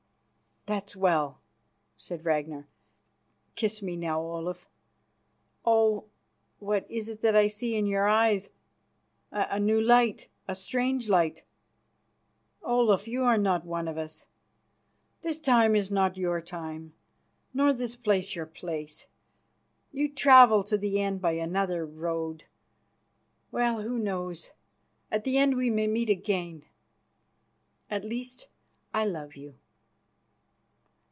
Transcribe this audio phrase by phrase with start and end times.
[0.67, 1.41] "That's well,"
[1.97, 2.67] said Ragnar.
[3.55, 4.69] "Kiss me now, Olaf.
[5.65, 6.05] Oh!
[6.59, 8.51] what is it that I see in your eyes?
[9.31, 11.43] A new light, a strange light!
[12.61, 14.27] Olaf, you are not one of us.
[15.23, 16.93] This time is not your time,
[17.55, 19.07] nor this place your place.
[19.91, 22.43] You travel to the end by another road.
[23.49, 24.51] Well, who knows?
[25.11, 26.65] At that end we may meet again.
[27.89, 28.47] At least
[28.93, 29.55] I love you."